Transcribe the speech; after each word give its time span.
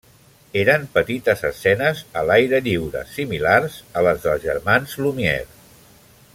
Eren 0.59 0.85
petites 0.95 1.43
escenes 1.49 2.01
a 2.21 2.23
l'aire 2.29 2.61
lliure, 2.69 3.05
similars 3.19 3.79
a 4.01 4.07
les 4.09 4.27
dels 4.27 4.45
germans 4.49 5.01
Lumière. 5.07 5.49